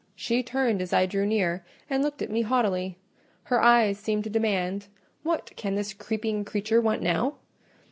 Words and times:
She 0.15 0.41
turned 0.41 0.81
as 0.81 0.93
I 0.93 1.05
drew 1.05 1.27
near, 1.27 1.63
and 1.87 2.01
looked 2.01 2.23
at 2.23 2.31
me 2.31 2.41
haughtily: 2.41 2.97
her 3.43 3.61
eyes 3.61 3.99
seemed 3.99 4.23
to 4.23 4.31
demand, 4.31 4.87
"What 5.21 5.51
can 5.55 5.75
the 5.75 5.93
creeping 5.99 6.43
creature 6.43 6.81
want 6.81 7.03
now?" 7.03 7.35